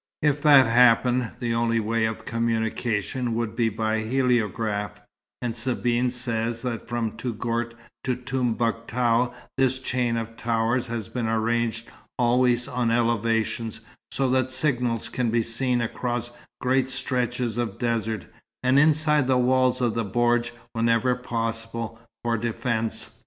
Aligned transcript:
If 0.23 0.41
that 0.41 0.65
happened, 0.65 1.29
the 1.39 1.53
only 1.53 1.79
way 1.79 2.05
of 2.05 2.25
communication 2.25 3.35
would 3.35 3.55
be 3.55 3.69
by 3.69 3.99
heliograph; 3.99 4.99
and 5.43 5.55
Sabine 5.55 6.09
says 6.09 6.63
that 6.63 6.87
from 6.87 7.11
Touggourt 7.17 7.75
to 8.05 8.15
Tombouctou 8.15 9.31
this 9.57 9.77
chain 9.77 10.17
of 10.17 10.35
towers 10.35 10.87
has 10.87 11.07
been 11.07 11.27
arranged 11.27 11.87
always 12.17 12.67
on 12.67 12.89
elevations, 12.89 13.81
so 14.09 14.27
that 14.31 14.49
signals 14.49 15.07
can 15.07 15.29
be 15.29 15.43
seen 15.43 15.81
across 15.81 16.31
great 16.59 16.89
stretches 16.89 17.59
of 17.59 17.77
desert; 17.77 18.25
and 18.63 18.79
inside 18.79 19.27
the 19.27 19.37
walls 19.37 19.81
of 19.81 19.95
a 19.95 20.03
bordj 20.03 20.49
whenever 20.73 21.13
possible, 21.13 21.99
for 22.23 22.39
defence. 22.39 23.11